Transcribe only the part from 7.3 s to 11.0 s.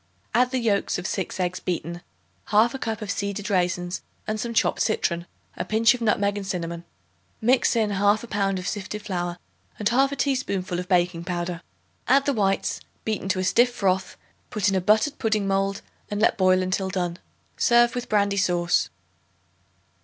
Mix in 1/2 pound of sifted flour and 1/2 teaspoonful of